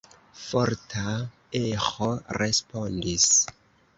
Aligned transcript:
Forta 0.43 1.11
eĥo 1.59 2.09
respondis. 2.43 3.29